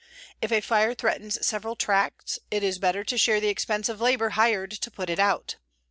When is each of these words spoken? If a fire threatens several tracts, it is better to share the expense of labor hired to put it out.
If 0.41 0.51
a 0.51 0.61
fire 0.61 0.95
threatens 0.95 1.45
several 1.45 1.75
tracts, 1.75 2.39
it 2.49 2.63
is 2.63 2.79
better 2.79 3.03
to 3.03 3.17
share 3.19 3.39
the 3.39 3.49
expense 3.49 3.87
of 3.87 4.01
labor 4.01 4.29
hired 4.31 4.71
to 4.71 4.89
put 4.89 5.11
it 5.11 5.19
out. 5.19 5.57